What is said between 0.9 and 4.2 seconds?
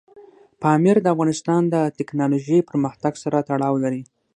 د افغانستان د تکنالوژۍ پرمختګ سره تړاو لري.